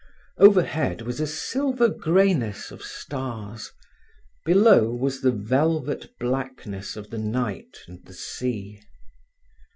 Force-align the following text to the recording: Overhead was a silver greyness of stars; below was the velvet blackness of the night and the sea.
Overhead 0.39 1.03
was 1.03 1.19
a 1.19 1.27
silver 1.27 1.87
greyness 1.87 2.71
of 2.71 2.81
stars; 2.83 3.71
below 4.47 4.89
was 4.91 5.21
the 5.21 5.31
velvet 5.31 6.09
blackness 6.19 6.95
of 6.95 7.11
the 7.11 7.19
night 7.19 7.77
and 7.87 8.03
the 8.05 8.13
sea. 8.15 8.81